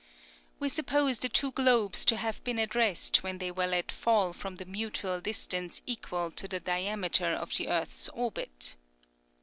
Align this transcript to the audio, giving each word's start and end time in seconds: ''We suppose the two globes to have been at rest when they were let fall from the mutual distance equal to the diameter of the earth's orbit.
''We 0.59 0.67
suppose 0.67 1.19
the 1.19 1.29
two 1.29 1.51
globes 1.51 2.05
to 2.05 2.17
have 2.17 2.43
been 2.43 2.57
at 2.57 2.73
rest 2.73 3.21
when 3.21 3.37
they 3.37 3.51
were 3.51 3.67
let 3.67 3.91
fall 3.91 4.33
from 4.33 4.55
the 4.55 4.65
mutual 4.65 5.21
distance 5.21 5.83
equal 5.85 6.31
to 6.31 6.47
the 6.47 6.59
diameter 6.59 7.27
of 7.27 7.55
the 7.55 7.67
earth's 7.67 8.09
orbit. 8.09 8.77